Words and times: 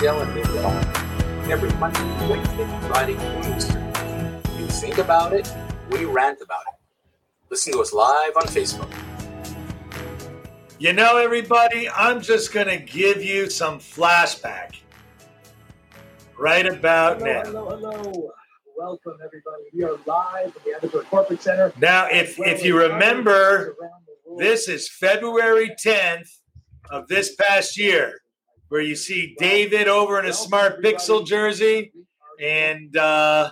Glendale 0.00 0.22
and 0.22 0.34
Midwell. 0.34 1.52
Every 1.52 1.70
Monday, 1.74 2.00
Wednesday, 2.26 2.88
Friday, 2.88 3.54
Eastern. 3.54 3.84
You 4.58 4.66
think 4.66 4.96
about 4.96 5.34
it, 5.34 5.52
we 5.90 6.06
rant 6.06 6.40
about 6.40 6.62
it. 6.68 6.80
Listen 7.50 7.74
to 7.74 7.80
us 7.80 7.92
live 7.92 8.34
on 8.34 8.44
Facebook. 8.44 8.90
You 10.78 10.94
know, 10.94 11.18
everybody, 11.18 11.90
I'm 11.90 12.22
just 12.22 12.50
going 12.50 12.68
to 12.68 12.78
give 12.78 13.22
you 13.22 13.50
some 13.50 13.78
flashback 13.78 14.76
right 16.38 16.64
about 16.64 17.18
hello, 17.18 17.32
now. 17.32 17.42
Hello, 17.44 17.68
hello. 17.68 18.32
Welcome, 18.78 19.18
everybody. 19.22 19.64
We 19.74 19.84
are 19.84 19.98
live 20.06 20.56
at 20.56 20.64
the 20.64 20.72
Edinburgh 20.78 21.02
Corporate 21.10 21.42
Center. 21.42 21.74
Now, 21.78 22.08
if 22.10 22.40
if 22.40 22.64
you 22.64 22.78
remember, 22.78 23.76
this 24.38 24.66
is 24.66 24.88
February 24.88 25.76
10th 25.84 26.38
of 26.90 27.06
this 27.08 27.34
past 27.34 27.76
year, 27.76 28.22
where 28.70 28.80
you 28.80 28.96
see 28.96 29.34
David 29.38 29.88
over 29.88 30.18
in 30.18 30.26
a 30.26 30.32
smart 30.32 30.82
pixel 30.82 31.26
jersey, 31.26 31.92
and 32.40 32.96
uh, 32.96 33.50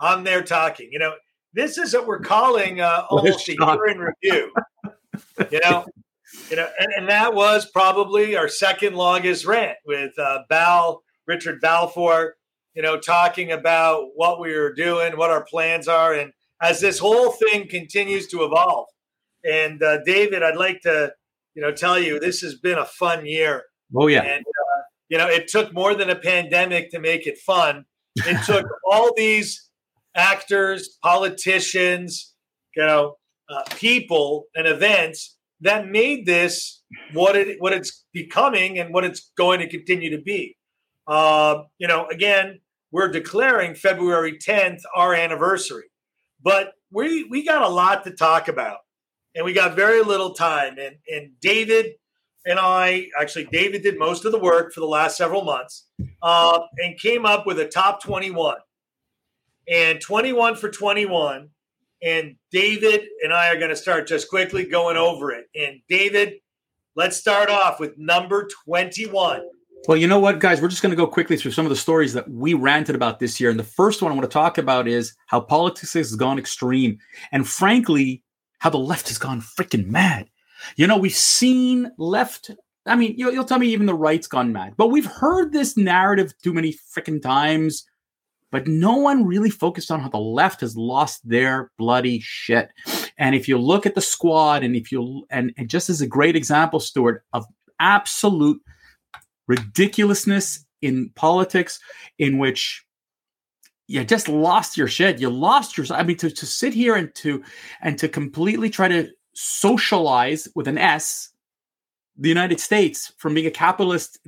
I'm 0.00 0.24
there 0.24 0.42
talking. 0.42 0.88
You 0.90 0.98
know, 0.98 1.12
this 1.52 1.78
is 1.78 1.94
what 1.94 2.06
we're 2.06 2.20
calling 2.20 2.80
uh, 2.80 3.04
What 3.10 3.24
a 3.24 3.28
almost 3.28 3.48
a 3.48 3.52
year 3.52 3.86
in 3.86 3.98
review. 3.98 4.52
You 5.52 5.60
know, 5.64 5.86
you 6.50 6.56
know, 6.56 6.68
and, 6.80 6.88
and 6.96 7.08
that 7.08 7.34
was 7.34 7.70
probably 7.70 8.36
our 8.36 8.48
second 8.48 8.96
longest 8.96 9.44
rant 9.44 9.76
with 9.86 10.18
uh, 10.18 10.40
Val 10.48 11.02
Richard 11.26 11.60
Balfour. 11.60 12.34
You 12.74 12.82
know, 12.82 12.98
talking 12.98 13.52
about 13.52 14.08
what 14.14 14.40
we 14.40 14.54
were 14.54 14.72
doing, 14.72 15.16
what 15.16 15.30
our 15.30 15.44
plans 15.44 15.88
are, 15.88 16.14
and 16.14 16.32
as 16.62 16.80
this 16.80 16.98
whole 16.98 17.32
thing 17.32 17.68
continues 17.68 18.28
to 18.28 18.44
evolve. 18.44 18.86
And 19.44 19.82
uh, 19.82 19.98
David, 20.04 20.42
I'd 20.42 20.56
like 20.56 20.80
to, 20.82 21.12
you 21.54 21.62
know, 21.62 21.72
tell 21.72 21.98
you 21.98 22.18
this 22.18 22.40
has 22.40 22.54
been 22.54 22.78
a 22.78 22.84
fun 22.84 23.26
year. 23.26 23.64
Oh 23.96 24.06
yeah. 24.06 24.22
And 24.22 24.44
uh, 24.44 24.82
you 25.08 25.18
know, 25.18 25.28
it 25.28 25.48
took 25.48 25.72
more 25.72 25.94
than 25.94 26.10
a 26.10 26.16
pandemic 26.16 26.90
to 26.90 27.00
make 27.00 27.26
it 27.26 27.38
fun. 27.38 27.84
It 28.16 28.42
took 28.46 28.66
all 28.90 29.12
these 29.16 29.68
actors, 30.14 30.98
politicians, 31.02 32.34
you 32.76 32.84
know, 32.84 33.16
uh, 33.48 33.62
people, 33.76 34.44
and 34.54 34.66
events 34.66 35.36
that 35.60 35.88
made 35.88 36.26
this 36.26 36.82
what 37.12 37.36
it 37.36 37.60
what 37.60 37.72
it's 37.72 38.04
becoming 38.12 38.78
and 38.78 38.92
what 38.92 39.04
it's 39.04 39.30
going 39.36 39.60
to 39.60 39.68
continue 39.68 40.10
to 40.10 40.22
be. 40.22 40.56
Uh, 41.06 41.62
you 41.78 41.88
know, 41.88 42.06
again, 42.08 42.60
we're 42.92 43.08
declaring 43.08 43.74
February 43.74 44.38
10th 44.38 44.82
our 44.94 45.14
anniversary, 45.14 45.90
but 46.42 46.72
we 46.90 47.24
we 47.24 47.44
got 47.44 47.62
a 47.62 47.68
lot 47.68 48.04
to 48.04 48.12
talk 48.12 48.48
about, 48.48 48.78
and 49.34 49.44
we 49.44 49.52
got 49.52 49.74
very 49.74 50.02
little 50.02 50.34
time. 50.34 50.76
And 50.78 50.96
and 51.08 51.32
David 51.40 51.94
and 52.46 52.58
I 52.58 53.08
actually 53.20 53.44
David 53.44 53.82
did 53.82 53.98
most 53.98 54.24
of 54.24 54.32
the 54.32 54.38
work 54.38 54.72
for 54.72 54.80
the 54.80 54.86
last 54.86 55.16
several 55.16 55.44
months, 55.44 55.86
uh, 56.22 56.60
and 56.78 56.98
came 56.98 57.26
up 57.26 57.46
with 57.46 57.58
a 57.60 57.66
top 57.66 58.02
21, 58.02 58.56
and 59.70 60.00
21 60.00 60.56
for 60.56 60.70
21. 60.70 61.48
And 62.00 62.36
David 62.52 63.02
and 63.24 63.32
I 63.32 63.48
are 63.48 63.58
going 63.58 63.70
to 63.70 63.76
start 63.76 64.06
just 64.06 64.28
quickly 64.28 64.64
going 64.64 64.96
over 64.96 65.32
it. 65.32 65.46
And 65.56 65.80
David, 65.88 66.34
let's 66.94 67.16
start 67.16 67.50
off 67.50 67.80
with 67.80 67.98
number 67.98 68.48
21. 68.66 69.42
Well, 69.86 69.96
you 69.96 70.06
know 70.06 70.18
what, 70.20 70.38
guys? 70.38 70.60
We're 70.60 70.68
just 70.68 70.82
going 70.82 70.90
to 70.90 70.96
go 70.96 71.06
quickly 71.06 71.36
through 71.36 71.52
some 71.52 71.64
of 71.64 71.70
the 71.70 71.76
stories 71.76 72.12
that 72.12 72.28
we 72.30 72.54
ranted 72.54 72.94
about 72.94 73.18
this 73.18 73.40
year. 73.40 73.50
And 73.50 73.58
the 73.58 73.64
first 73.64 74.02
one 74.02 74.10
I 74.10 74.14
want 74.14 74.28
to 74.28 74.32
talk 74.32 74.58
about 74.58 74.88
is 74.88 75.14
how 75.26 75.40
politics 75.40 75.94
has 75.94 76.14
gone 76.14 76.38
extreme. 76.38 76.98
And 77.32 77.48
frankly, 77.48 78.22
how 78.58 78.70
the 78.70 78.78
left 78.78 79.08
has 79.08 79.18
gone 79.18 79.40
freaking 79.40 79.86
mad. 79.86 80.28
You 80.76 80.86
know, 80.86 80.96
we've 80.96 81.14
seen 81.14 81.90
left. 81.98 82.50
I 82.86 82.96
mean, 82.96 83.14
you'll, 83.16 83.32
you'll 83.32 83.44
tell 83.44 83.58
me 83.58 83.68
even 83.68 83.86
the 83.86 83.94
right's 83.94 84.26
gone 84.26 84.52
mad, 84.52 84.74
but 84.76 84.88
we've 84.88 85.06
heard 85.06 85.52
this 85.52 85.76
narrative 85.76 86.32
too 86.42 86.52
many 86.52 86.74
freaking 86.96 87.20
times. 87.20 87.84
But 88.50 88.66
no 88.66 88.96
one 88.96 89.26
really 89.26 89.50
focused 89.50 89.90
on 89.90 90.00
how 90.00 90.08
the 90.08 90.16
left 90.16 90.62
has 90.62 90.74
lost 90.74 91.28
their 91.28 91.70
bloody 91.76 92.20
shit. 92.20 92.70
And 93.18 93.34
if 93.34 93.46
you 93.46 93.58
look 93.58 93.84
at 93.84 93.94
the 93.94 94.00
squad, 94.00 94.62
and 94.62 94.74
if 94.74 94.90
you 94.90 95.26
and, 95.30 95.52
and 95.58 95.68
just 95.68 95.90
as 95.90 96.00
a 96.00 96.06
great 96.06 96.34
example, 96.34 96.80
Stuart, 96.80 97.24
of 97.34 97.44
absolute 97.78 98.60
ridiculousness 99.48 100.64
in 100.80 101.10
politics 101.14 101.80
in 102.18 102.38
which 102.38 102.84
you 103.88 104.04
just 104.04 104.28
lost 104.28 104.76
your 104.76 104.86
shit 104.86 105.18
you 105.18 105.28
lost 105.30 105.76
your 105.76 105.86
i 105.90 106.02
mean 106.02 106.16
to, 106.16 106.30
to 106.30 106.46
sit 106.46 106.74
here 106.74 106.94
and 106.94 107.12
to 107.14 107.42
and 107.80 107.98
to 107.98 108.08
completely 108.08 108.70
try 108.70 108.86
to 108.86 109.08
socialize 109.40 110.48
with 110.56 110.66
an 110.66 110.78
s 110.78 111.30
the 112.16 112.28
united 112.28 112.58
states 112.58 113.12
from 113.18 113.34
being 113.34 113.46
a 113.46 113.50
capitalist 113.52 114.18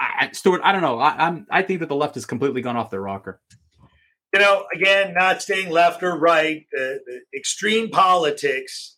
I, 0.00 0.30
stuart 0.32 0.62
i 0.64 0.72
don't 0.72 0.80
know 0.80 0.98
I, 0.98 1.26
i'm 1.26 1.46
i 1.50 1.60
think 1.62 1.80
that 1.80 1.88
the 1.90 1.96
left 1.96 2.14
has 2.14 2.24
completely 2.24 2.62
gone 2.62 2.76
off 2.76 2.90
their 2.90 3.02
rocker 3.02 3.40
You 4.32 4.40
know, 4.40 4.66
again, 4.74 5.14
not 5.14 5.40
staying 5.40 5.70
left 5.70 6.02
or 6.02 6.18
right, 6.18 6.66
the, 6.70 7.00
the 7.06 7.20
extreme 7.38 7.88
politics 7.88 8.96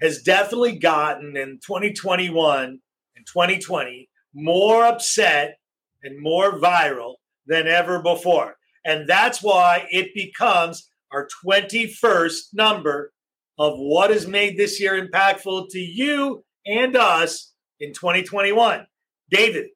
has 0.00 0.22
definitely 0.22 0.78
gotten 0.78 1.36
in 1.36 1.60
2021 1.66 2.64
and 2.64 3.26
2020 3.26 4.08
more 4.34 4.84
upset 4.86 5.58
and 6.02 6.20
more 6.20 6.58
viral 6.58 7.16
than 7.46 7.66
ever 7.66 8.00
before. 8.02 8.56
And 8.84 9.06
that's 9.06 9.42
why 9.42 9.86
it 9.90 10.14
becomes 10.14 10.90
our 11.12 11.28
21st 11.44 12.54
number 12.54 13.12
of 13.60 13.78
what 13.78 14.10
has 14.10 14.26
made 14.26 14.56
this 14.56 14.80
year 14.80 15.06
impactful 15.06 15.68
to 15.70 15.78
you 15.78 16.42
and 16.66 16.96
us 16.96 17.52
in 17.78 17.92
2021. 17.92 18.86
David, 19.30 19.66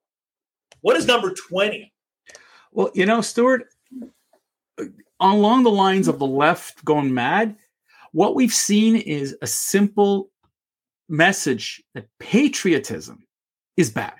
what 0.80 0.96
is 0.96 1.06
number 1.06 1.32
20? 1.32 1.92
well 2.74 2.90
you 2.92 3.06
know 3.06 3.22
stuart 3.22 3.62
along 5.20 5.62
the 5.62 5.70
lines 5.70 6.08
of 6.08 6.18
the 6.18 6.26
left 6.26 6.84
going 6.84 7.14
mad 7.14 7.56
what 8.12 8.34
we've 8.34 8.52
seen 8.52 8.96
is 8.96 9.34
a 9.40 9.46
simple 9.46 10.28
message 11.08 11.82
that 11.94 12.06
patriotism 12.18 13.24
is 13.76 13.90
bad 13.90 14.14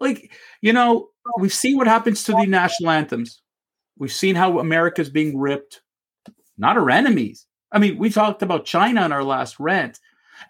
like 0.00 0.32
you 0.60 0.72
know 0.72 1.08
we've 1.38 1.52
seen 1.52 1.76
what 1.76 1.86
happens 1.86 2.24
to 2.24 2.32
the 2.32 2.46
national 2.46 2.90
anthems 2.90 3.42
we've 3.98 4.12
seen 4.12 4.34
how 4.34 4.58
america's 4.58 5.10
being 5.10 5.38
ripped 5.38 5.82
not 6.58 6.76
our 6.76 6.90
enemies 6.90 7.46
i 7.72 7.78
mean 7.78 7.96
we 7.98 8.10
talked 8.10 8.42
about 8.42 8.64
china 8.64 9.04
in 9.04 9.12
our 9.12 9.24
last 9.24 9.58
rant 9.58 9.98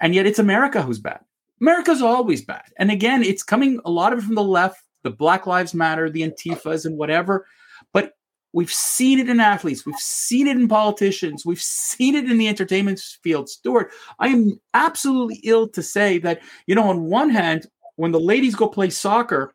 and 0.01 0.15
yet 0.15 0.27
it's 0.27 0.39
america 0.39 0.83
who's 0.83 0.99
bad. 0.99 1.21
America's 1.61 2.03
always 2.03 2.45
bad. 2.45 2.65
And 2.77 2.91
again 2.91 3.23
it's 3.23 3.43
coming 3.43 3.81
a 3.85 3.91
lot 3.91 4.13
of 4.13 4.19
it 4.19 4.23
from 4.23 4.35
the 4.35 4.43
left 4.43 4.83
the 5.03 5.11
black 5.11 5.47
lives 5.47 5.75
matter 5.75 6.11
the 6.11 6.23
antifas 6.23 6.85
and 6.85 6.97
whatever 6.97 7.47
but 7.93 8.13
we've 8.53 8.73
seen 8.73 9.19
it 9.19 9.29
in 9.29 9.41
athletes 9.41 9.87
we've 9.87 9.95
seen 9.97 10.47
it 10.47 10.57
in 10.57 10.69
politicians 10.69 11.47
we've 11.47 11.61
seen 11.61 12.15
it 12.15 12.31
in 12.31 12.39
the 12.39 12.49
entertainment 12.49 13.01
field. 13.23 13.49
Stuart 13.49 13.91
i 14.19 14.29
am 14.29 14.61
absolutely 14.75 15.41
ill 15.45 15.69
to 15.69 15.83
say 15.83 16.19
that 16.19 16.41
you 16.67 16.75
know 16.75 16.89
on 16.89 17.05
one 17.05 17.31
hand 17.31 17.67
when 17.97 18.13
the 18.13 18.21
ladies 18.21 18.55
go 18.55 18.69
play 18.69 18.91
soccer 18.91 19.53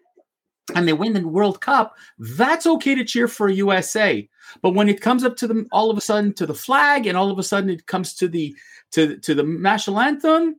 and 0.75 0.87
they 0.87 0.93
win 0.93 1.13
the 1.13 1.27
World 1.27 1.61
Cup, 1.61 1.95
that's 2.19 2.67
okay 2.67 2.95
to 2.95 3.05
cheer 3.05 3.27
for 3.27 3.49
USA. 3.49 4.27
But 4.61 4.71
when 4.71 4.89
it 4.89 5.01
comes 5.01 5.23
up 5.23 5.35
to 5.37 5.47
them, 5.47 5.67
all 5.71 5.89
of 5.89 5.97
a 5.97 6.01
sudden 6.01 6.33
to 6.33 6.45
the 6.45 6.53
flag, 6.53 7.05
and 7.05 7.17
all 7.17 7.31
of 7.31 7.39
a 7.39 7.43
sudden 7.43 7.69
it 7.69 7.85
comes 7.87 8.13
to 8.15 8.27
the 8.27 8.55
to 8.91 9.17
to 9.17 9.35
the 9.35 9.43
national 9.43 9.99
anthem, 9.99 10.55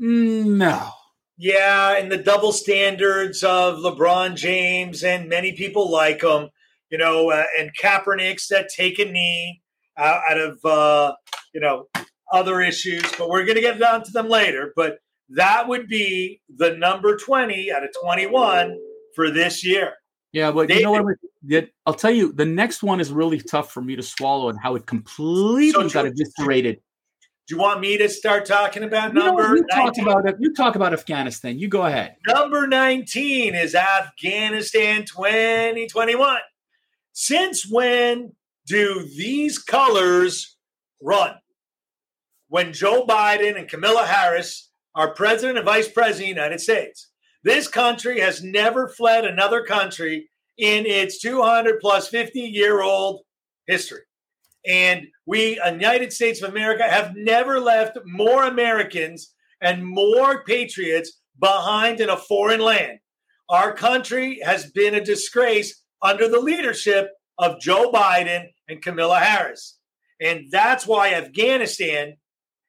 no. 0.00 0.90
Yeah, 1.36 1.96
and 1.96 2.10
the 2.10 2.18
double 2.18 2.52
standards 2.52 3.42
of 3.42 3.78
LeBron 3.78 4.34
James 4.34 5.02
and 5.04 5.28
many 5.28 5.52
people 5.52 5.90
like 5.90 6.22
him, 6.22 6.50
you 6.90 6.98
know, 6.98 7.30
uh, 7.30 7.44
and 7.58 7.70
Kaepernicks 7.74 8.48
that 8.48 8.68
take 8.68 8.98
a 8.98 9.04
knee 9.04 9.62
uh, 9.96 10.20
out 10.28 10.38
of, 10.38 10.64
uh, 10.64 11.14
you 11.54 11.60
know, 11.60 11.88
other 12.32 12.60
issues. 12.60 13.04
But 13.16 13.28
we're 13.28 13.44
going 13.44 13.56
to 13.56 13.62
get 13.62 13.78
down 13.78 14.04
to 14.04 14.12
them 14.12 14.28
later. 14.28 14.72
But 14.76 14.98
that 15.30 15.68
would 15.68 15.86
be 15.86 16.40
the 16.54 16.76
number 16.76 17.16
20 17.16 17.72
out 17.72 17.84
of 17.84 17.90
21 18.02 18.78
for 19.14 19.30
this 19.30 19.64
year. 19.64 19.94
Yeah, 20.32 20.52
but 20.52 20.70
you 20.70 20.82
know 20.82 20.92
what? 20.92 21.68
I'll 21.86 21.94
tell 21.94 22.12
you, 22.12 22.32
the 22.32 22.44
next 22.44 22.82
one 22.82 23.00
is 23.00 23.10
really 23.10 23.40
tough 23.40 23.72
for 23.72 23.82
me 23.82 23.96
to 23.96 24.02
swallow, 24.02 24.48
and 24.48 24.58
how 24.62 24.76
it 24.76 24.86
completely 24.86 25.70
So 25.70 25.88
got 25.88 26.02
do- 26.02 26.12
eviscerated. 26.12 26.80
Do 27.48 27.56
you 27.56 27.60
want 27.60 27.80
me 27.80 27.98
to 27.98 28.08
start 28.08 28.46
talking 28.46 28.84
about 28.84 29.12
You, 29.12 29.18
know 29.18 29.26
number 29.26 29.56
you 29.56 29.66
talk 29.66 29.98
about 29.98 30.28
it. 30.28 30.36
You 30.38 30.54
talk 30.54 30.76
about 30.76 30.92
Afghanistan. 30.92 31.58
You 31.58 31.66
go 31.66 31.84
ahead. 31.84 32.14
Number 32.28 32.68
19 32.68 33.56
is 33.56 33.74
Afghanistan 33.74 35.04
2021. 35.04 36.38
Since 37.12 37.68
when 37.68 38.36
do 38.66 39.02
these 39.16 39.58
colors 39.58 40.56
run? 41.02 41.34
When 42.46 42.72
Joe 42.72 43.04
Biden 43.04 43.58
and 43.58 43.68
Kamala 43.68 44.06
Harris 44.06 44.70
are 44.94 45.12
president 45.12 45.58
and 45.58 45.66
vice 45.66 45.88
president 45.88 46.30
of 46.30 46.36
the 46.36 46.40
United 46.40 46.60
States. 46.60 47.09
This 47.42 47.68
country 47.68 48.20
has 48.20 48.42
never 48.42 48.88
fled 48.88 49.24
another 49.24 49.64
country 49.64 50.28
in 50.58 50.84
its 50.84 51.20
200 51.20 51.80
plus 51.80 52.08
50 52.08 52.40
year 52.40 52.82
old 52.82 53.22
history. 53.66 54.02
And 54.66 55.06
we, 55.24 55.58
uh, 55.58 55.72
United 55.72 56.12
States 56.12 56.42
of 56.42 56.50
America, 56.50 56.82
have 56.82 57.16
never 57.16 57.58
left 57.58 57.96
more 58.04 58.44
Americans 58.44 59.34
and 59.62 59.84
more 59.84 60.44
patriots 60.44 61.20
behind 61.38 62.00
in 62.00 62.10
a 62.10 62.16
foreign 62.16 62.60
land. 62.60 62.98
our 63.48 63.74
country 63.74 64.38
has 64.44 64.70
been 64.70 64.94
a 64.94 65.04
disgrace 65.04 65.82
under 66.02 66.28
the 66.28 66.38
leadership 66.38 67.10
of 67.36 67.60
Joe 67.60 67.90
Biden 67.90 68.46
and 68.68 68.80
Kamala 68.80 69.18
Harris. 69.18 69.76
And 70.20 70.46
that's 70.52 70.86
why 70.86 71.14
Afghanistan 71.14 72.16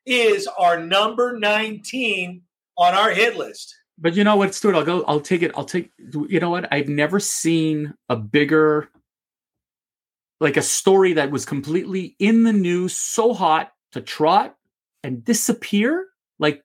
is 0.07 0.47
our 0.47 0.79
number 0.79 1.37
19 1.37 2.41
on 2.77 2.93
our 2.95 3.11
hit 3.11 3.37
list. 3.37 3.75
But 4.01 4.15
you 4.15 4.23
know 4.23 4.35
what, 4.35 4.55
Stuart? 4.55 4.75
I'll 4.75 4.83
go. 4.83 5.03
I'll 5.07 5.19
take 5.21 5.43
it. 5.43 5.51
I'll 5.55 5.63
take. 5.63 5.91
You 5.99 6.39
know 6.39 6.49
what? 6.49 6.67
I've 6.73 6.89
never 6.89 7.19
seen 7.19 7.93
a 8.09 8.15
bigger, 8.15 8.89
like 10.39 10.57
a 10.57 10.61
story 10.63 11.13
that 11.13 11.29
was 11.29 11.45
completely 11.45 12.15
in 12.17 12.43
the 12.43 12.51
news, 12.51 12.95
so 12.95 13.31
hot 13.31 13.71
to 13.91 14.01
trot 14.01 14.55
and 15.03 15.23
disappear 15.23 16.07
like 16.39 16.63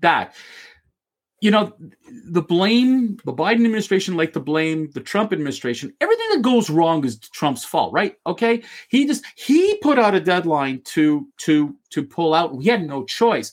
that. 0.00 0.34
You 1.42 1.50
know, 1.50 1.74
the 2.26 2.42
blame, 2.42 3.18
the 3.26 3.32
Biden 3.32 3.56
administration 3.56 4.16
like 4.16 4.32
to 4.32 4.40
blame 4.40 4.90
the 4.92 5.00
Trump 5.00 5.34
administration. 5.34 5.92
Everything 6.00 6.28
that 6.32 6.42
goes 6.42 6.70
wrong 6.70 7.04
is 7.04 7.18
Trump's 7.18 7.64
fault, 7.64 7.92
right? 7.92 8.14
Okay. 8.26 8.62
He 8.88 9.06
just 9.06 9.24
he 9.36 9.76
put 9.82 9.98
out 9.98 10.14
a 10.14 10.20
deadline 10.20 10.80
to 10.86 11.28
to 11.40 11.76
to 11.90 12.04
pull 12.04 12.32
out. 12.32 12.56
We 12.56 12.66
had 12.66 12.86
no 12.86 13.04
choice. 13.04 13.52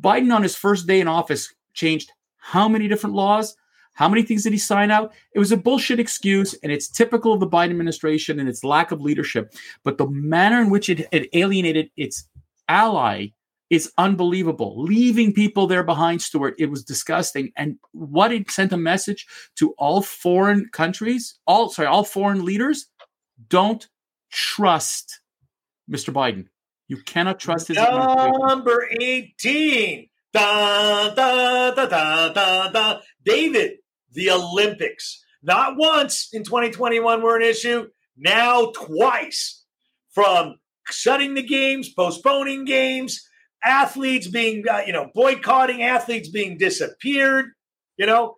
Biden 0.00 0.34
on 0.34 0.42
his 0.42 0.56
first 0.56 0.88
day 0.88 1.00
in 1.00 1.06
office 1.06 1.54
changed 1.72 2.10
how 2.44 2.68
many 2.68 2.88
different 2.88 3.16
laws? 3.16 3.56
How 3.94 4.06
many 4.06 4.22
things 4.22 4.42
did 4.42 4.52
he 4.52 4.58
sign 4.58 4.90
out? 4.90 5.14
It 5.34 5.38
was 5.38 5.50
a 5.50 5.56
bullshit 5.56 5.98
excuse, 5.98 6.52
and 6.62 6.70
it's 6.70 6.88
typical 6.88 7.32
of 7.32 7.40
the 7.40 7.48
Biden 7.48 7.70
administration 7.70 8.38
and 8.38 8.48
its 8.48 8.62
lack 8.62 8.90
of 8.90 9.00
leadership. 9.00 9.54
But 9.82 9.96
the 9.96 10.08
manner 10.10 10.60
in 10.60 10.68
which 10.68 10.90
it, 10.90 11.08
it 11.10 11.30
alienated 11.32 11.90
its 11.96 12.28
ally 12.68 13.28
is 13.70 13.90
unbelievable. 13.96 14.82
Leaving 14.82 15.32
people 15.32 15.66
there 15.66 15.82
behind, 15.82 16.20
Stuart, 16.20 16.54
it 16.58 16.70
was 16.70 16.84
disgusting. 16.84 17.50
And 17.56 17.78
what 17.92 18.30
it 18.30 18.50
sent 18.50 18.74
a 18.74 18.76
message 18.76 19.26
to 19.56 19.70
all 19.78 20.02
foreign 20.02 20.68
countries, 20.70 21.38
all 21.46 21.70
sorry, 21.70 21.88
all 21.88 22.04
foreign 22.04 22.44
leaders, 22.44 22.88
don't 23.48 23.88
trust 24.30 25.20
Mr. 25.90 26.12
Biden. 26.12 26.48
You 26.88 26.98
cannot 26.98 27.40
trust 27.40 27.68
his 27.68 27.78
number 27.78 28.86
18. 29.00 30.08
Da, 30.34 31.14
da, 31.14 31.70
da, 31.70 31.86
da, 31.86 32.32
da, 32.32 32.68
da. 32.68 33.00
David, 33.24 33.78
the 34.12 34.32
Olympics. 34.32 35.24
Not 35.44 35.76
once 35.76 36.28
in 36.32 36.42
2021 36.42 37.22
were 37.22 37.36
an 37.36 37.42
issue, 37.42 37.86
now 38.16 38.72
twice. 38.74 39.62
From 40.10 40.56
shutting 40.90 41.34
the 41.34 41.42
games, 41.42 41.88
postponing 41.88 42.64
games, 42.64 43.28
athletes 43.64 44.26
being, 44.26 44.64
uh, 44.68 44.82
you 44.84 44.92
know, 44.92 45.10
boycotting 45.14 45.82
athletes 45.82 46.28
being 46.28 46.58
disappeared, 46.58 47.46
you 47.96 48.06
know, 48.06 48.36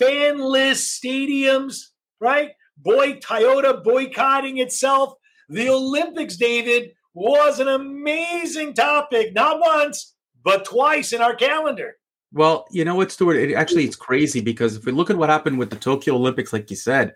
fanless 0.00 0.98
stadiums, 1.04 1.78
right? 2.20 2.52
Boy, 2.76 3.14
Toyota 3.14 3.82
boycotting 3.82 4.58
itself. 4.58 5.14
The 5.48 5.68
Olympics, 5.68 6.36
David, 6.36 6.92
was 7.12 7.58
an 7.58 7.68
amazing 7.68 8.74
topic, 8.74 9.34
not 9.34 9.60
once, 9.60 10.13
but 10.44 10.64
twice 10.64 11.12
in 11.12 11.20
our 11.20 11.34
calendar. 11.34 11.96
Well, 12.32 12.66
you 12.70 12.84
know 12.84 12.94
what, 12.94 13.10
Stuart? 13.10 13.36
It 13.36 13.54
actually 13.54 13.84
it's 13.84 13.96
crazy 13.96 14.40
because 14.40 14.76
if 14.76 14.84
we 14.84 14.92
look 14.92 15.10
at 15.10 15.16
what 15.16 15.30
happened 15.30 15.58
with 15.58 15.70
the 15.70 15.76
Tokyo 15.76 16.14
Olympics, 16.14 16.52
like 16.52 16.68
you 16.68 16.76
said, 16.76 17.14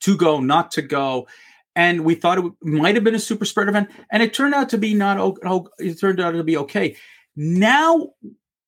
to 0.00 0.16
go, 0.16 0.40
not 0.40 0.70
to 0.72 0.82
go, 0.82 1.26
and 1.76 2.04
we 2.04 2.14
thought 2.14 2.38
it 2.38 2.44
might 2.62 2.94
have 2.94 3.04
been 3.04 3.14
a 3.14 3.20
super 3.20 3.44
spread 3.44 3.68
event, 3.68 3.90
and 4.10 4.22
it 4.22 4.34
turned 4.34 4.54
out 4.54 4.68
to 4.70 4.78
be 4.78 4.94
not. 4.94 5.36
It 5.78 5.98
turned 5.98 6.20
out 6.20 6.32
to 6.32 6.44
be 6.44 6.56
okay. 6.58 6.96
Now, 7.36 8.10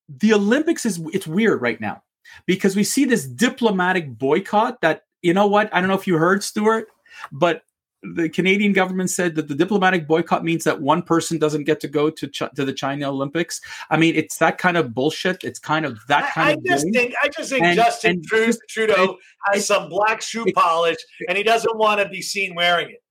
the 0.08 0.34
Olympics 0.34 0.86
is 0.86 1.00
it's 1.12 1.26
weird 1.26 1.60
right 1.60 1.80
now 1.80 2.02
because 2.46 2.74
we 2.74 2.84
see 2.84 3.04
this 3.04 3.26
diplomatic 3.26 4.18
boycott. 4.18 4.80
That 4.80 5.02
you 5.20 5.34
know 5.34 5.46
what? 5.46 5.72
I 5.74 5.80
don't 5.80 5.88
know 5.88 5.96
if 5.96 6.06
you 6.06 6.16
heard, 6.16 6.42
Stuart, 6.42 6.88
but 7.30 7.62
the 8.02 8.28
Canadian 8.28 8.72
government 8.72 9.10
said 9.10 9.34
that 9.36 9.46
the 9.46 9.54
diplomatic 9.54 10.08
boycott 10.08 10.42
means 10.44 10.64
that 10.64 10.80
one 10.80 11.02
person 11.02 11.38
doesn't 11.38 11.64
get 11.64 11.78
to 11.80 11.88
go 11.88 12.10
to 12.10 12.26
Ch- 12.26 12.42
to 12.56 12.64
the 12.64 12.72
China 12.72 13.08
Olympics. 13.08 13.60
I 13.90 13.96
mean, 13.96 14.16
it's 14.16 14.38
that 14.38 14.58
kind 14.58 14.76
of 14.76 14.92
bullshit. 14.92 15.44
It's 15.44 15.60
kind 15.60 15.86
of 15.86 15.98
that 16.08 16.32
kind 16.34 16.48
I, 16.48 16.52
of. 16.54 16.58
I 16.58 16.68
just 16.68 16.86
think 16.92 17.14
I 17.22 17.28
just 17.28 17.50
think 17.50 17.64
And- 17.64 17.76
Justin 17.76 18.10
and 18.12 18.24
Trudeau, 18.24 18.58
Trudeau 18.68 19.04
it- 19.12 19.18
has 19.52 19.62
it- 19.62 19.66
some 19.66 19.88
black 19.88 20.20
shoe 20.20 20.44
it- 20.46 20.54
polish, 20.54 20.96
and 21.28 21.38
he 21.38 21.44
doesn't 21.44 21.76
want 21.78 22.00
to 22.00 22.08
be 22.08 22.20
seen 22.22 22.54
wearing 22.56 22.90
it. 22.90 23.02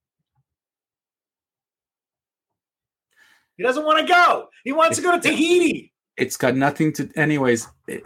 He 3.58 3.64
doesn't 3.64 3.86
want 3.86 4.00
to 4.06 4.12
go. 4.14 4.50
He 4.64 4.72
wants 4.72 4.98
to 4.98 5.04
go 5.04 5.12
to 5.12 5.20
Tahiti. 5.22 5.94
it's 6.18 6.36
got 6.36 6.56
nothing 6.56 6.92
to 6.94 7.10
anyways 7.16 7.68
it- 7.88 8.04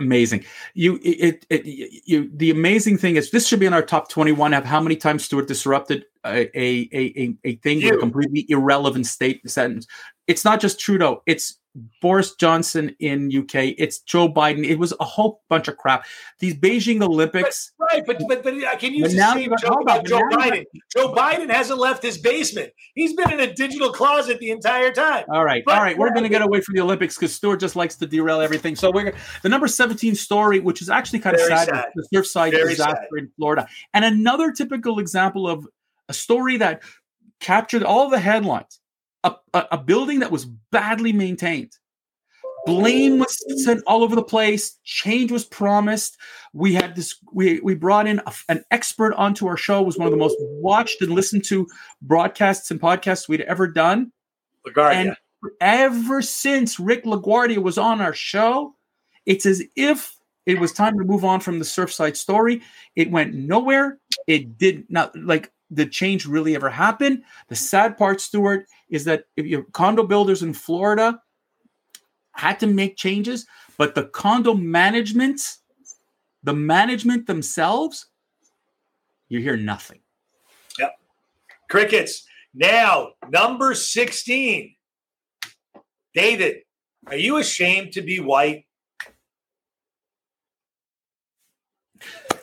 amazing. 0.00 0.44
You 0.74 0.98
it, 1.02 1.46
it 1.50 1.64
you 2.06 2.30
the 2.34 2.50
amazing 2.50 2.98
thing 2.98 3.16
is 3.16 3.30
this 3.30 3.46
should 3.46 3.60
be 3.60 3.66
in 3.66 3.72
our 3.72 3.82
top 3.82 4.08
21 4.08 4.54
of 4.54 4.64
how 4.64 4.80
many 4.80 4.96
times 4.96 5.24
stuart 5.24 5.46
disrupted 5.46 6.04
a 6.26 6.50
a 6.58 6.88
a, 6.92 7.36
a 7.44 7.56
thing 7.56 7.82
with 7.84 7.94
a 7.94 7.98
completely 7.98 8.46
irrelevant 8.48 9.06
state 9.06 9.48
sentence. 9.48 9.86
It's 10.26 10.44
not 10.44 10.60
just 10.60 10.80
trudeau. 10.80 11.22
It's 11.26 11.59
boris 12.02 12.34
johnson 12.34 12.94
in 12.98 13.30
uk 13.38 13.54
it's 13.54 14.00
joe 14.00 14.28
biden 14.28 14.64
it 14.66 14.76
was 14.76 14.92
a 14.98 15.04
whole 15.04 15.40
bunch 15.48 15.68
of 15.68 15.76
crap 15.76 16.04
these 16.40 16.54
beijing 16.54 17.00
olympics 17.00 17.70
Right, 17.92 18.04
but 18.06 18.20
but 18.28 18.42
but 18.42 18.54
can 18.80 18.92
use 18.94 19.08
But 19.14 19.16
now 19.18 19.32
same 19.34 19.42
you 19.42 19.48
got- 19.50 19.60
joke 19.62 19.80
about 19.82 20.04
Joe 20.06 20.18
you 20.18 20.36
Biden. 20.36 20.64
Joe 20.96 21.12
Biden 21.14 21.50
hasn't 21.50 21.78
left 21.78 22.02
his 22.02 22.18
basement. 22.18 22.72
He's 22.94 23.14
been 23.14 23.32
in 23.32 23.40
a 23.40 23.52
digital 23.52 23.90
closet 23.92 24.38
the 24.38 24.50
entire 24.50 24.92
time. 24.92 25.24
All 25.32 25.44
right, 25.44 25.62
But- 25.64 25.76
all 25.76 25.82
right. 25.82 25.96
We're 25.98 26.10
going 26.10 26.22
to 26.22 26.28
get 26.28 26.42
away 26.42 26.60
from 26.60 26.74
the 26.76 26.82
Olympics 26.82 27.16
because 27.16 27.34
Stuart 27.34 27.58
just 27.58 27.74
likes 27.76 27.96
to 27.96 28.06
derail 28.06 28.40
everything. 28.40 28.76
So 28.76 28.90
we're 28.92 29.12
the 29.42 29.48
number 29.48 29.66
seventeen 29.68 30.14
story, 30.14 30.60
which 30.60 30.82
is 30.82 30.88
actually 30.90 31.18
kind 31.20 31.34
of 31.36 31.42
sad, 31.42 31.68
sad. 31.68 31.84
the 31.94 32.06
Surfside 32.14 32.50
Very 32.52 32.70
disaster 32.70 32.94
sad. 33.12 33.18
in 33.18 33.30
Florida, 33.36 33.66
and 33.94 34.04
another 34.04 34.52
typical 34.52 34.98
example 34.98 35.48
of 35.48 35.66
a 36.08 36.12
story 36.12 36.56
that 36.58 36.82
captured 37.40 37.82
all 37.82 38.08
the 38.10 38.18
headlines. 38.20 38.79
A, 39.24 39.34
a, 39.52 39.66
a 39.72 39.78
building 39.78 40.20
that 40.20 40.30
was 40.30 40.44
badly 40.44 41.12
maintained. 41.12 41.72
Blame 42.66 43.18
was 43.18 43.64
sent 43.64 43.82
all 43.86 44.02
over 44.02 44.14
the 44.14 44.22
place. 44.22 44.78
Change 44.84 45.32
was 45.32 45.44
promised. 45.44 46.18
We 46.52 46.74
had 46.74 46.94
this. 46.94 47.16
We 47.32 47.60
we 47.60 47.74
brought 47.74 48.06
in 48.06 48.20
a, 48.26 48.32
an 48.48 48.64
expert 48.70 49.14
onto 49.14 49.46
our 49.46 49.56
show. 49.56 49.80
It 49.80 49.86
was 49.86 49.98
one 49.98 50.06
of 50.06 50.12
the 50.12 50.18
most 50.18 50.36
watched 50.40 51.00
and 51.00 51.12
listened 51.12 51.44
to 51.44 51.66
broadcasts 52.02 52.70
and 52.70 52.80
podcasts 52.80 53.28
we'd 53.28 53.40
ever 53.42 53.66
done. 53.66 54.12
LaGuardia. 54.66 54.92
And 54.92 55.16
ever 55.60 56.20
since 56.20 56.78
Rick 56.78 57.04
LaGuardia 57.04 57.62
was 57.62 57.78
on 57.78 58.00
our 58.00 58.12
show, 58.12 58.74
it's 59.24 59.46
as 59.46 59.62
if 59.76 60.14
it 60.46 60.58
was 60.58 60.72
time 60.72 60.98
to 60.98 61.04
move 61.04 61.24
on 61.24 61.40
from 61.40 61.58
the 61.58 61.64
Surfside 61.64 62.16
story. 62.16 62.62
It 62.96 63.10
went 63.10 63.34
nowhere. 63.34 63.98
It 64.26 64.58
did 64.58 64.90
not 64.90 65.16
like 65.16 65.50
the 65.70 65.86
change 65.86 66.26
really 66.26 66.54
ever 66.54 66.68
happened. 66.68 67.22
The 67.48 67.56
sad 67.56 67.96
part, 67.96 68.20
Stuart, 68.20 68.66
is 68.88 69.04
that 69.04 69.24
if 69.36 69.46
you 69.46 69.64
condo 69.72 70.04
builders 70.04 70.42
in 70.42 70.52
Florida 70.52 71.20
had 72.32 72.58
to 72.60 72.66
make 72.66 72.96
changes, 72.96 73.46
but 73.76 73.94
the 73.94 74.04
condo 74.04 74.54
management, 74.54 75.56
the 76.42 76.54
management 76.54 77.26
themselves, 77.26 78.06
you 79.28 79.40
hear 79.40 79.56
nothing. 79.56 80.00
Yep. 80.78 80.98
Crickets. 81.68 82.24
Now, 82.52 83.10
number 83.28 83.74
16. 83.74 84.74
David, 86.14 86.62
are 87.06 87.16
you 87.16 87.36
ashamed 87.36 87.92
to 87.92 88.02
be 88.02 88.18
white? 88.18 88.64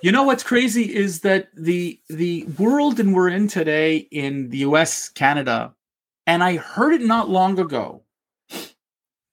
You 0.02 0.12
know 0.12 0.24
what's 0.24 0.44
crazy 0.44 0.96
is 0.96 1.22
that 1.22 1.50
the 1.56 2.00
the 2.08 2.44
world 2.60 3.00
and 3.00 3.16
we're 3.16 3.30
in 3.30 3.48
today 3.48 4.08
in 4.12 4.50
the 4.50 4.60
US, 4.60 5.10
Canada, 5.10 5.74
and 6.28 6.44
I 6.44 6.58
heard 6.58 6.94
it 6.94 7.02
not 7.02 7.30
long 7.30 7.60
ago. 7.60 8.04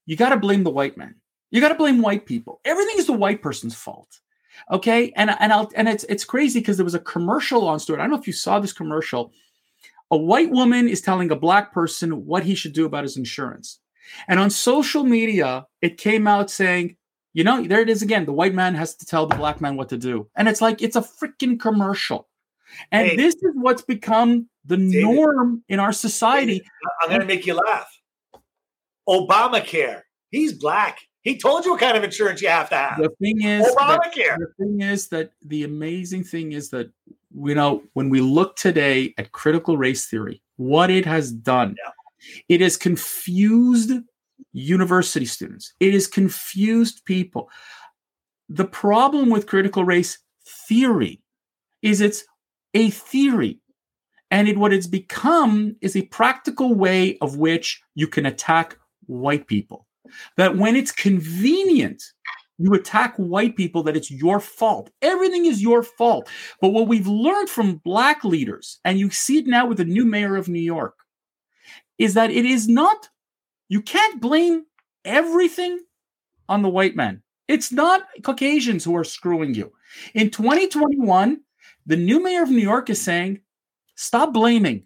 You 0.07 0.15
got 0.15 0.29
to 0.29 0.37
blame 0.37 0.63
the 0.63 0.71
white 0.71 0.97
man. 0.97 1.15
You 1.51 1.61
got 1.61 1.69
to 1.69 1.75
blame 1.75 2.01
white 2.01 2.25
people. 2.25 2.61
Everything 2.65 2.95
is 2.97 3.05
the 3.05 3.13
white 3.13 3.43
person's 3.43 3.75
fault. 3.75 4.19
Okay? 4.71 5.13
And 5.15 5.35
and 5.39 5.53
I'll 5.53 5.69
and 5.75 5.87
it's 5.87 6.03
it's 6.05 6.25
crazy 6.25 6.59
because 6.61 6.77
there 6.77 6.83
was 6.83 6.95
a 6.95 6.99
commercial 6.99 7.67
on 7.67 7.79
Stuart. 7.79 7.99
I 7.99 8.03
don't 8.03 8.11
know 8.11 8.19
if 8.19 8.27
you 8.27 8.33
saw 8.33 8.59
this 8.59 8.73
commercial. 8.73 9.33
A 10.09 10.17
white 10.17 10.49
woman 10.49 10.87
is 10.87 11.01
telling 11.01 11.29
a 11.29 11.35
black 11.35 11.73
person 11.73 12.25
what 12.25 12.43
he 12.43 12.55
should 12.55 12.73
do 12.73 12.85
about 12.85 13.03
his 13.03 13.17
insurance. 13.17 13.79
And 14.27 14.39
on 14.39 14.49
social 14.49 15.03
media, 15.03 15.65
it 15.81 15.97
came 15.97 16.27
out 16.27 16.51
saying, 16.51 16.95
you 17.35 17.43
know, 17.43 17.61
there 17.61 17.81
it 17.81 17.89
is 17.89 18.01
again. 18.01 18.25
The 18.25 18.31
white 18.33 18.53
man 18.53 18.73
has 18.75 18.95
to 18.95 19.05
tell 19.05 19.27
the 19.27 19.35
black 19.35 19.59
man 19.59 19.75
what 19.75 19.89
to 19.89 19.97
do. 19.97 20.27
And 20.37 20.47
it's 20.47 20.61
like, 20.61 20.81
it's 20.81 20.95
a 20.95 21.01
freaking 21.01 21.59
commercial. 21.59 22.29
And 22.93 23.09
Hey. 23.09 23.17
this 23.17 23.35
is 23.35 23.51
what's 23.55 23.81
become 23.81 24.47
the 24.63 24.77
David. 24.77 25.03
norm 25.03 25.61
in 25.67 25.81
our 25.81 25.91
society. 25.91 26.63
I'm 27.03 27.09
going 27.09 27.19
to 27.19 27.27
make 27.27 27.45
you 27.45 27.55
laugh. 27.55 27.91
Obamacare. 29.07 30.03
He's 30.31 30.53
black. 30.53 30.99
He 31.23 31.37
told 31.37 31.65
you 31.65 31.71
what 31.71 31.81
kind 31.81 31.97
of 31.97 32.03
insurance 32.05 32.41
you 32.41 32.47
have 32.47 32.69
to 32.69 32.75
have. 32.75 32.97
The 32.99 33.09
thing 33.19 33.41
is, 33.43 33.65
that, 33.65 33.75
Obamacare. 33.77 34.37
the 34.37 34.53
thing 34.57 34.81
is 34.81 35.09
that 35.09 35.31
the 35.43 35.65
amazing 35.65 36.23
thing 36.23 36.53
is 36.53 36.69
that, 36.69 36.89
you 37.35 37.53
know, 37.55 37.83
when 37.93 38.09
we 38.09 38.21
look 38.21 38.55
today 38.55 39.13
at 39.17 39.33
critical 39.33 39.77
race 39.77 40.05
theory, 40.05 40.41
what 40.55 40.89
it 40.89 41.05
has 41.05 41.33
done, 41.33 41.75
it 42.47 42.61
has 42.61 42.77
confused 42.77 43.91
university 44.53 45.25
students. 45.25 45.73
It 45.79 45.93
has 45.93 46.07
confused 46.07 47.03
people. 47.05 47.49
the 48.49 48.65
problem 48.65 49.29
with 49.29 49.47
critical 49.47 49.83
race 49.83 50.17
theory 50.67 51.21
is 51.81 52.01
it's 52.01 52.23
a 52.73 52.89
theory. 52.89 53.59
And 54.31 54.47
it, 54.47 54.57
what 54.57 54.73
it's 54.73 54.87
become 54.87 55.75
is 55.81 55.95
a 55.95 56.03
practical 56.03 56.73
way 56.73 57.17
of 57.19 57.37
which 57.37 57.81
you 57.93 58.07
can 58.07 58.25
attack 58.25 58.77
white 59.05 59.47
people. 59.47 59.87
That 60.37 60.57
when 60.57 60.75
it's 60.75 60.91
convenient, 60.91 62.03
you 62.57 62.73
attack 62.73 63.15
white 63.17 63.55
people, 63.55 63.83
that 63.83 63.97
it's 63.97 64.11
your 64.11 64.39
fault. 64.39 64.89
Everything 65.01 65.45
is 65.45 65.61
your 65.61 65.83
fault. 65.83 66.29
But 66.61 66.69
what 66.69 66.87
we've 66.87 67.07
learned 67.07 67.49
from 67.49 67.77
black 67.77 68.23
leaders, 68.23 68.79
and 68.83 68.99
you 68.99 69.09
see 69.09 69.39
it 69.39 69.47
now 69.47 69.65
with 69.65 69.77
the 69.77 69.85
new 69.85 70.05
mayor 70.05 70.35
of 70.35 70.47
New 70.47 70.61
York, 70.61 70.95
is 71.97 72.13
that 72.13 72.31
it 72.31 72.45
is 72.45 72.67
not, 72.67 73.09
you 73.69 73.81
can't 73.81 74.21
blame 74.21 74.65
everything 75.03 75.79
on 76.49 76.61
the 76.61 76.69
white 76.69 76.95
men. 76.95 77.21
It's 77.47 77.71
not 77.71 78.03
Caucasians 78.23 78.83
who 78.83 78.95
are 78.95 79.03
screwing 79.03 79.53
you. 79.53 79.71
In 80.13 80.29
2021, 80.29 81.39
the 81.85 81.97
new 81.97 82.21
mayor 82.21 82.43
of 82.43 82.49
New 82.49 82.57
York 82.57 82.89
is 82.89 83.01
saying, 83.01 83.41
stop 83.95 84.33
blaming, 84.33 84.83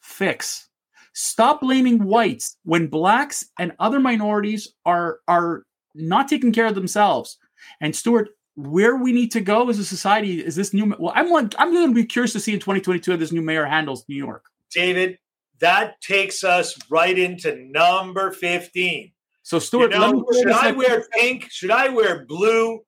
fix. 0.00 0.68
Stop 1.12 1.60
blaming 1.60 2.04
whites 2.04 2.56
when 2.64 2.86
blacks 2.86 3.44
and 3.58 3.72
other 3.78 4.00
minorities 4.00 4.68
are, 4.86 5.20
are 5.28 5.64
not 5.94 6.28
taking 6.28 6.52
care 6.52 6.66
of 6.66 6.74
themselves. 6.74 7.36
And 7.80 7.94
Stuart, 7.94 8.28
where 8.54 8.96
we 8.96 9.12
need 9.12 9.32
to 9.32 9.40
go 9.40 9.68
as 9.68 9.78
a 9.78 9.84
society 9.84 10.44
is 10.44 10.56
this 10.56 10.72
new. 10.72 10.94
Well, 10.98 11.12
I'm 11.14 11.32
I'm 11.34 11.72
going 11.72 11.88
to 11.88 11.94
be 11.94 12.04
curious 12.04 12.32
to 12.32 12.40
see 12.40 12.52
in 12.52 12.60
2022 12.60 13.10
how 13.10 13.16
this 13.16 13.32
new 13.32 13.42
mayor 13.42 13.66
handles 13.66 14.04
New 14.08 14.16
York. 14.16 14.46
David, 14.70 15.18
that 15.60 16.00
takes 16.00 16.42
us 16.42 16.76
right 16.90 17.18
into 17.18 17.56
number 17.70 18.32
15. 18.32 19.12
So, 19.42 19.58
Stuart, 19.58 19.92
you 19.92 19.98
know, 19.98 20.24
should 20.32 20.50
I 20.50 20.72
wear 20.72 21.04
pink? 21.12 21.46
Should 21.50 21.70
I 21.70 21.88
wear 21.88 22.24
blue? 22.24 22.80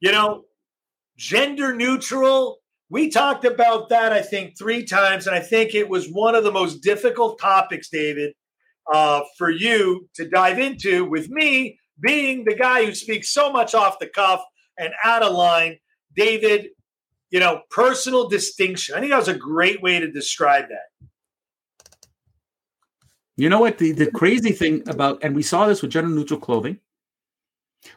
You 0.00 0.12
know, 0.12 0.44
gender 1.16 1.74
neutral. 1.74 2.58
We 2.90 3.10
talked 3.10 3.44
about 3.44 3.88
that, 3.90 4.12
I 4.12 4.22
think, 4.22 4.56
three 4.56 4.84
times, 4.84 5.26
and 5.26 5.36
I 5.36 5.40
think 5.40 5.74
it 5.74 5.88
was 5.88 6.08
one 6.08 6.34
of 6.34 6.44
the 6.44 6.52
most 6.52 6.82
difficult 6.82 7.38
topics, 7.38 7.90
David, 7.90 8.32
uh, 8.90 9.20
for 9.36 9.50
you 9.50 10.08
to 10.14 10.28
dive 10.28 10.58
into. 10.58 11.04
With 11.04 11.28
me 11.28 11.78
being 12.00 12.44
the 12.44 12.54
guy 12.54 12.84
who 12.84 12.94
speaks 12.94 13.32
so 13.32 13.52
much 13.52 13.74
off 13.74 13.98
the 13.98 14.08
cuff 14.08 14.40
and 14.78 14.92
out 15.04 15.22
of 15.22 15.32
line, 15.34 15.78
David. 16.14 16.68
You 17.30 17.40
know, 17.40 17.60
personal 17.70 18.26
distinction. 18.26 18.94
I 18.94 19.00
think 19.00 19.10
that 19.10 19.18
was 19.18 19.28
a 19.28 19.34
great 19.34 19.82
way 19.82 20.00
to 20.00 20.10
describe 20.10 20.64
that. 20.70 21.07
You 23.38 23.48
know 23.48 23.60
what? 23.60 23.78
The, 23.78 23.92
the 23.92 24.10
crazy 24.10 24.50
thing 24.50 24.82
about, 24.88 25.22
and 25.22 25.34
we 25.34 25.42
saw 25.44 25.66
this 25.66 25.80
with 25.80 25.92
gender 25.92 26.10
neutral 26.10 26.40
clothing, 26.40 26.80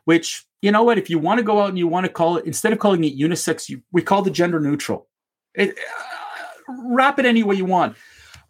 which, 0.06 0.46
you 0.62 0.72
know 0.72 0.84
what, 0.84 1.00
if 1.00 1.10
you 1.10 1.18
want 1.18 1.40
to 1.40 1.44
go 1.44 1.60
out 1.60 1.70
and 1.70 1.80
you 1.80 1.88
want 1.88 2.06
to 2.06 2.12
call 2.12 2.38
it, 2.38 2.46
instead 2.46 2.72
of 2.72 2.78
calling 2.78 3.04
it 3.04 3.18
unisex, 3.18 3.68
you, 3.68 3.82
we 3.92 4.04
call 4.04 4.26
it 4.26 4.32
gender 4.34 4.60
neutral. 4.60 5.08
It, 5.56 5.72
uh, 5.72 6.74
wrap 6.86 7.18
it 7.18 7.26
any 7.26 7.42
way 7.42 7.56
you 7.56 7.66
want. 7.66 7.98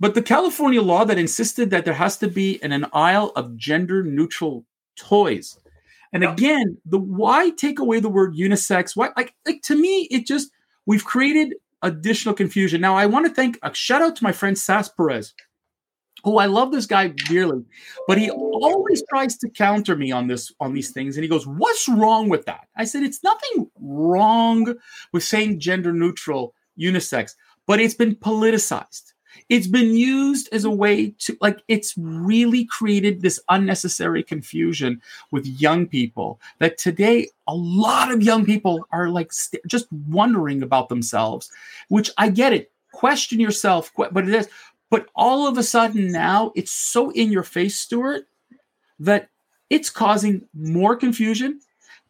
But 0.01 0.15
the 0.15 0.21
California 0.21 0.81
law 0.81 1.05
that 1.05 1.17
insisted 1.17 1.69
that 1.69 1.85
there 1.85 1.93
has 1.93 2.17
to 2.17 2.27
be 2.27 2.61
an, 2.61 2.73
an 2.73 2.87
aisle 2.91 3.31
of 3.37 3.55
gender 3.55 4.03
neutral 4.03 4.65
toys. 4.97 5.57
And 6.11 6.25
again, 6.25 6.77
the 6.85 6.97
why 6.97 7.51
take 7.51 7.79
away 7.79 8.01
the 8.01 8.09
word 8.09 8.35
unisex? 8.35 8.97
Why 8.97 9.11
like 9.15 9.33
like 9.45 9.61
to 9.61 9.75
me, 9.75 10.09
it 10.11 10.27
just 10.27 10.51
we've 10.85 11.05
created 11.05 11.53
additional 11.83 12.35
confusion. 12.35 12.81
Now 12.81 12.97
I 12.97 13.05
want 13.05 13.27
to 13.27 13.33
thank 13.33 13.57
a 13.63 13.73
shout 13.73 14.01
out 14.01 14.17
to 14.17 14.23
my 14.23 14.33
friend 14.33 14.57
Sas 14.57 14.89
Perez 14.89 15.33
who 16.23 16.37
I 16.37 16.45
love 16.45 16.71
this 16.71 16.85
guy 16.85 17.07
dearly, 17.07 17.63
but 18.07 18.17
he 18.17 18.29
always 18.29 19.03
tries 19.09 19.37
to 19.37 19.49
counter 19.49 19.95
me 19.95 20.11
on 20.11 20.27
this 20.27 20.51
on 20.59 20.73
these 20.73 20.91
things. 20.91 21.15
And 21.17 21.23
he 21.23 21.29
goes, 21.29 21.47
"What's 21.47 21.87
wrong 21.89 22.29
with 22.29 22.45
that?" 22.45 22.67
I 22.75 22.85
said, 22.85 23.03
"It's 23.03 23.23
nothing 23.23 23.69
wrong 23.79 24.75
with 25.13 25.23
saying 25.23 25.59
gender 25.59 25.93
neutral, 25.93 26.53
unisex, 26.79 27.35
but 27.67 27.79
it's 27.79 27.95
been 27.95 28.15
politicized. 28.15 29.13
It's 29.49 29.67
been 29.67 29.95
used 29.95 30.49
as 30.51 30.65
a 30.65 30.71
way 30.71 31.11
to 31.19 31.37
like 31.41 31.61
it's 31.67 31.93
really 31.97 32.65
created 32.65 33.21
this 33.21 33.39
unnecessary 33.49 34.23
confusion 34.23 35.01
with 35.31 35.45
young 35.45 35.87
people 35.87 36.39
that 36.59 36.77
today 36.77 37.29
a 37.47 37.55
lot 37.55 38.11
of 38.11 38.21
young 38.21 38.45
people 38.45 38.85
are 38.91 39.09
like 39.09 39.31
st- 39.31 39.65
just 39.67 39.87
wondering 40.07 40.63
about 40.63 40.89
themselves, 40.89 41.49
which 41.89 42.09
I 42.17 42.29
get 42.29 42.53
it. 42.53 42.71
Question 42.93 43.39
yourself, 43.39 43.91
but 43.95 44.27
it 44.27 44.35
is 44.35 44.49
but 44.91 45.07
all 45.15 45.47
of 45.47 45.57
a 45.57 45.63
sudden 45.63 46.11
now 46.11 46.51
it's 46.53 46.71
so 46.71 47.09
in 47.11 47.31
your 47.31 47.43
face, 47.43 47.79
Stuart, 47.79 48.27
that 48.99 49.29
it's 49.71 49.89
causing 49.89 50.47
more 50.53 50.95
confusion. 50.95 51.61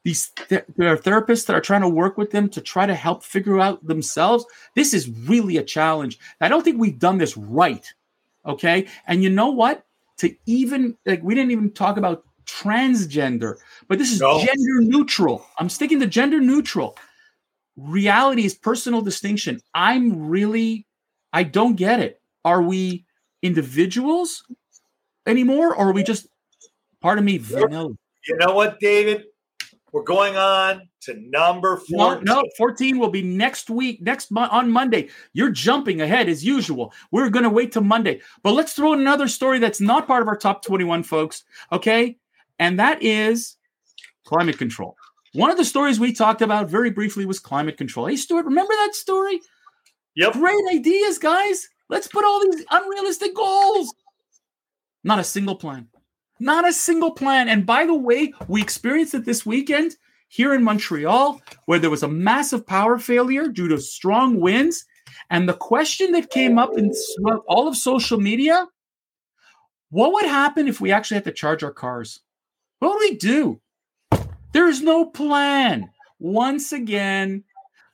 These 0.03 0.31
th- 0.49 0.65
there 0.75 0.91
are 0.91 0.97
therapists 0.97 1.45
that 1.45 1.55
are 1.55 1.61
trying 1.61 1.81
to 1.81 1.89
work 1.89 2.17
with 2.17 2.31
them 2.31 2.49
to 2.49 2.59
try 2.59 2.87
to 2.87 2.95
help 2.95 3.23
figure 3.23 3.59
out 3.59 3.85
themselves. 3.85 4.45
This 4.75 4.95
is 4.95 5.07
really 5.09 5.57
a 5.57 5.63
challenge. 5.63 6.17
I 6.41 6.49
don't 6.49 6.63
think 6.63 6.79
we've 6.79 6.97
done 6.97 7.19
this 7.19 7.37
right. 7.37 7.87
Okay. 8.47 8.87
And 9.05 9.21
you 9.21 9.29
know 9.29 9.51
what? 9.51 9.85
To 10.17 10.35
even 10.47 10.97
like 11.05 11.21
we 11.21 11.35
didn't 11.35 11.51
even 11.51 11.71
talk 11.71 11.97
about 11.97 12.23
transgender, 12.47 13.57
but 13.87 13.99
this 13.99 14.11
is 14.11 14.19
no. 14.19 14.39
gender 14.39 14.81
neutral. 14.81 15.45
I'm 15.59 15.69
sticking 15.69 15.99
to 15.99 16.07
gender 16.07 16.41
neutral. 16.41 16.97
Reality 17.77 18.43
is 18.43 18.55
personal 18.55 19.01
distinction. 19.01 19.61
I'm 19.75 20.27
really, 20.27 20.87
I 21.31 21.43
don't 21.43 21.75
get 21.75 21.99
it 21.99 22.20
are 22.45 22.61
we 22.61 23.05
individuals 23.41 24.43
anymore, 25.25 25.75
or 25.75 25.89
are 25.89 25.93
we 25.93 26.03
just, 26.03 26.27
pardon 27.01 27.25
me, 27.25 27.37
vanilla? 27.37 27.89
You 28.27 28.37
know 28.37 28.53
what, 28.53 28.79
David? 28.79 29.25
We're 29.91 30.03
going 30.03 30.37
on 30.37 30.87
to 31.01 31.15
number 31.29 31.75
14. 31.75 31.97
No, 31.97 32.19
no, 32.19 32.43
14 32.57 32.97
will 32.97 33.09
be 33.09 33.21
next 33.21 33.69
week, 33.69 34.01
next 34.01 34.31
month 34.31 34.53
on 34.53 34.71
Monday. 34.71 35.09
You're 35.33 35.51
jumping 35.51 35.99
ahead 35.99 36.29
as 36.29 36.45
usual. 36.45 36.93
We're 37.11 37.29
going 37.29 37.43
to 37.43 37.49
wait 37.49 37.73
till 37.73 37.83
Monday. 37.83 38.21
But 38.41 38.53
let's 38.53 38.71
throw 38.71 38.93
in 38.93 39.01
another 39.01 39.27
story 39.27 39.59
that's 39.59 39.81
not 39.81 40.07
part 40.07 40.21
of 40.21 40.29
our 40.29 40.37
top 40.37 40.63
21, 40.63 41.03
folks. 41.03 41.43
Okay. 41.73 42.17
And 42.57 42.79
that 42.79 43.03
is 43.03 43.57
climate 44.23 44.57
control. 44.57 44.95
One 45.33 45.51
of 45.51 45.57
the 45.57 45.65
stories 45.65 45.99
we 45.99 46.13
talked 46.13 46.41
about 46.41 46.69
very 46.69 46.91
briefly 46.91 47.25
was 47.25 47.39
climate 47.39 47.77
control. 47.77 48.05
Hey, 48.05 48.15
Stuart, 48.15 48.45
remember 48.45 48.73
that 48.73 48.95
story? 48.95 49.41
Yep. 50.15 50.33
Great 50.33 50.63
ideas, 50.73 51.17
guys. 51.17 51.67
Let's 51.91 52.07
put 52.07 52.23
all 52.23 52.39
these 52.39 52.65
unrealistic 52.71 53.35
goals. 53.35 53.93
Not 55.03 55.19
a 55.19 55.23
single 55.23 55.55
plan. 55.55 55.89
Not 56.39 56.67
a 56.67 56.71
single 56.71 57.11
plan. 57.11 57.49
And 57.49 57.65
by 57.65 57.85
the 57.85 57.93
way, 57.93 58.33
we 58.47 58.61
experienced 58.61 59.13
it 59.13 59.25
this 59.25 59.45
weekend 59.45 59.97
here 60.29 60.53
in 60.53 60.63
Montreal, 60.63 61.41
where 61.65 61.79
there 61.79 61.89
was 61.89 62.03
a 62.03 62.07
massive 62.07 62.65
power 62.65 62.97
failure 62.97 63.49
due 63.49 63.67
to 63.67 63.77
strong 63.77 64.39
winds. 64.39 64.85
And 65.29 65.49
the 65.49 65.53
question 65.53 66.13
that 66.13 66.29
came 66.29 66.57
up 66.57 66.77
in 66.77 66.93
all 67.47 67.67
of 67.67 67.75
social 67.75 68.19
media 68.19 68.65
what 69.89 70.13
would 70.13 70.25
happen 70.25 70.69
if 70.69 70.79
we 70.79 70.93
actually 70.93 71.15
had 71.15 71.25
to 71.25 71.33
charge 71.33 71.63
our 71.63 71.71
cars? 71.71 72.21
What 72.79 72.93
would 72.93 73.09
we 73.11 73.17
do? 73.17 73.59
There's 74.53 74.81
no 74.81 75.05
plan. 75.05 75.89
Once 76.17 76.71
again, 76.71 77.43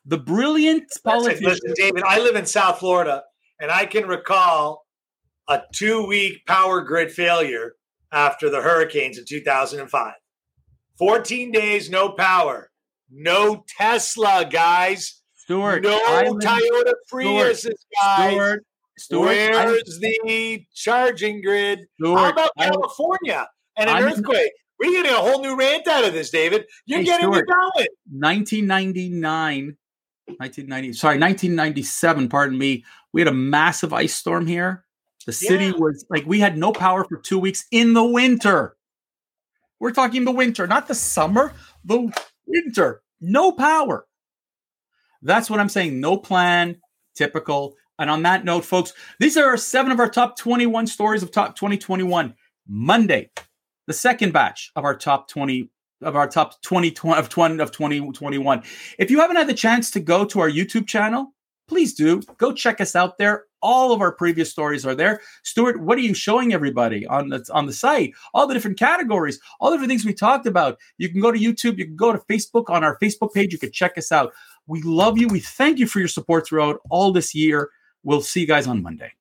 the 0.05 0.19
brilliant 0.19 0.91
politicians. 1.03 1.59
Listen, 1.63 1.73
David, 1.75 2.03
I 2.05 2.19
live 2.19 2.35
in 2.35 2.45
South 2.45 2.77
Florida. 2.77 3.23
And 3.59 3.71
I 3.71 3.85
can 3.85 4.07
recall 4.07 4.85
a 5.47 5.61
two 5.73 6.05
week 6.05 6.45
power 6.45 6.81
grid 6.81 7.11
failure 7.11 7.73
after 8.11 8.49
the 8.49 8.61
hurricanes 8.61 9.17
in 9.17 9.25
2005. 9.25 10.13
14 10.97 11.51
days, 11.51 11.89
no 11.89 12.09
power. 12.09 12.71
No 13.09 13.63
Tesla, 13.67 14.47
guys. 14.49 15.21
Stuart. 15.35 15.83
No 15.83 15.99
I'm 16.07 16.39
Toyota 16.39 16.93
Priuses, 17.11 17.73
guys. 18.01 18.31
Stuart. 18.31 18.65
Stuart, 18.97 19.25
Where's 19.25 19.55
I'm, 19.55 20.01
the 20.01 20.65
charging 20.73 21.41
grid? 21.41 21.81
Stuart, 21.99 22.17
How 22.17 22.29
about 22.31 22.49
California 22.57 23.47
and 23.77 23.89
an 23.89 23.95
I'm, 23.95 24.03
earthquake? 24.05 24.51
We're 24.79 24.91
getting 24.91 25.11
a 25.11 25.17
whole 25.17 25.41
new 25.41 25.55
rant 25.55 25.87
out 25.87 26.03
of 26.03 26.13
this, 26.13 26.31
David. 26.31 26.65
You're 26.85 26.99
hey, 26.99 27.05
getting 27.05 27.31
Stuart, 27.31 27.47
me 27.47 27.53
going. 27.53 27.87
1999 28.09 29.77
1990 30.27 30.93
sorry 30.93 31.17
1997 31.17 32.29
pardon 32.29 32.57
me. 32.57 32.83
We 33.13 33.21
had 33.21 33.27
a 33.27 33.33
massive 33.33 33.93
ice 33.93 34.13
storm 34.13 34.45
here. 34.45 34.83
The 35.25 35.33
city 35.33 35.65
yeah. 35.65 35.73
was 35.77 36.05
like 36.09 36.25
we 36.25 36.39
had 36.39 36.57
no 36.57 36.71
power 36.71 37.03
for 37.03 37.17
two 37.17 37.39
weeks 37.39 37.65
in 37.71 37.93
the 37.93 38.03
winter. 38.03 38.75
We're 39.79 39.91
talking 39.91 40.25
the 40.25 40.31
winter 40.31 40.67
not 40.67 40.87
the 40.87 40.95
summer 40.95 41.53
the 41.85 42.11
winter. 42.45 43.01
No 43.19 43.51
power. 43.51 44.05
That's 45.21 45.49
what 45.49 45.59
i'm 45.59 45.69
saying. 45.69 45.99
No 45.99 46.17
plan. 46.17 46.77
Typical. 47.15 47.75
And 47.99 48.11
on 48.11 48.23
that 48.23 48.45
note 48.45 48.65
folks 48.65 48.93
these 49.19 49.37
are 49.37 49.57
seven 49.57 49.91
of 49.91 49.99
our 49.99 50.09
top 50.09 50.37
21 50.37 50.87
stories 50.87 51.23
of 51.23 51.31
top 51.31 51.55
2021 51.55 52.35
monday 52.67 53.31
the 53.87 53.93
second 53.93 54.33
batch 54.33 54.71
of 54.75 54.83
our 54.83 54.95
top 54.95 55.27
20 55.29 55.69
of 56.01 56.15
our 56.15 56.27
top 56.27 56.61
20, 56.61 56.91
20 56.91 57.19
of 57.19 57.29
20 57.29 57.59
of 57.59 57.71
2021. 57.71 58.63
If 58.99 59.09
you 59.09 59.19
haven't 59.19 59.37
had 59.37 59.47
the 59.47 59.53
chance 59.53 59.91
to 59.91 59.99
go 59.99 60.25
to 60.25 60.39
our 60.39 60.49
YouTube 60.49 60.87
channel, 60.87 61.33
please 61.67 61.93
do 61.93 62.21
go 62.37 62.53
check 62.53 62.79
us 62.81 62.95
out 62.95 63.17
there. 63.17 63.45
All 63.61 63.91
of 63.91 64.01
our 64.01 64.11
previous 64.11 64.51
stories 64.51 64.85
are 64.85 64.93
there. 64.95 65.21
Stuart, 65.43 65.81
what 65.81 65.97
are 65.97 66.01
you 66.01 66.13
showing 66.13 66.53
everybody 66.53 67.05
on 67.07 67.29
the 67.29 67.45
on 67.51 67.65
the 67.65 67.73
site? 67.73 68.13
All 68.33 68.45
the 68.45 68.53
different 68.53 68.77
categories, 68.77 69.39
all 69.59 69.71
the 69.71 69.77
different 69.77 69.89
things 69.89 70.05
we 70.05 70.13
talked 70.13 70.45
about. 70.45 70.77
You 70.97 71.09
can 71.09 71.21
go 71.21 71.31
to 71.31 71.39
YouTube, 71.39 71.77
you 71.77 71.85
can 71.85 71.95
go 71.95 72.11
to 72.11 72.19
Facebook 72.19 72.69
on 72.69 72.83
our 72.83 72.97
Facebook 72.99 73.33
page. 73.33 73.51
You 73.51 73.59
can 73.59 73.71
check 73.71 73.97
us 73.97 74.11
out. 74.11 74.33
We 74.67 74.81
love 74.83 75.17
you. 75.17 75.27
We 75.27 75.39
thank 75.39 75.79
you 75.79 75.87
for 75.87 75.99
your 75.99 76.07
support 76.07 76.45
throughout 76.45 76.81
all 76.89 77.11
this 77.11 77.33
year. 77.33 77.69
We'll 78.03 78.21
see 78.21 78.41
you 78.41 78.47
guys 78.47 78.67
on 78.67 78.83
Monday. 78.83 79.13